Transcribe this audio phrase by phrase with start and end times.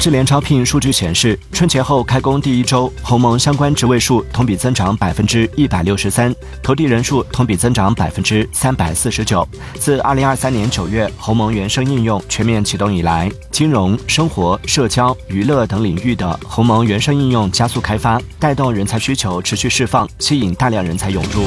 [0.00, 6.32] 智联招聘数据显示春节后开工第一周鸿蒙相关职位数同比增长百分之一百六十三
[6.62, 9.46] 投递人数同比增长百分之三百四十九。
[9.74, 21.44] 自二零二三年九月鸿蒙原生应用全面启动以来金融生活社交娱乐等领域的鸿蒙原生应用加速开发带动人才需求持续释放吸引大量人才涌入。